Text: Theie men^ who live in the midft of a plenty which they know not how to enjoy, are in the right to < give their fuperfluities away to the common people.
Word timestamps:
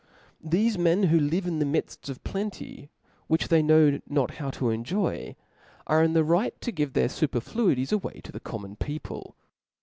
Theie 0.43 0.77
men^ 0.77 1.09
who 1.09 1.19
live 1.19 1.45
in 1.45 1.59
the 1.59 1.63
midft 1.81 2.09
of 2.09 2.17
a 2.17 2.21
plenty 2.21 2.89
which 3.27 3.49
they 3.49 3.61
know 3.61 3.99
not 4.09 4.31
how 4.31 4.49
to 4.49 4.71
enjoy, 4.71 5.35
are 5.85 6.01
in 6.03 6.13
the 6.13 6.23
right 6.23 6.59
to 6.61 6.71
< 6.71 6.71
give 6.71 6.93
their 6.93 7.07
fuperfluities 7.07 7.93
away 7.93 8.19
to 8.23 8.31
the 8.31 8.39
common 8.39 8.75
people. 8.77 9.35